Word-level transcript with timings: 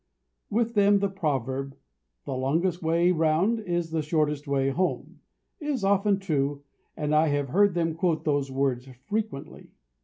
With 0.49 0.73
them 0.73 0.97
the 0.97 1.09
proverb, 1.11 1.77
"The 2.25 2.33
longest 2.33 2.81
way 2.81 3.11
round 3.11 3.59
is 3.59 3.91
the 3.91 4.01
shortest 4.01 4.47
way 4.47 4.71
home," 4.71 5.19
is 5.59 5.83
often 5.83 6.17
true, 6.17 6.63
and 6.97 7.13
I 7.13 7.27
have 7.27 7.49
heard 7.49 7.75
them 7.75 7.93
quote 7.93 8.23
those 8.25 8.49
words 8.51 8.89
frequently. 9.05 9.69